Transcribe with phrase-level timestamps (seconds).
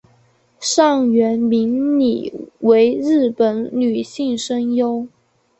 [0.59, 5.07] 上原明里为日本女性声优。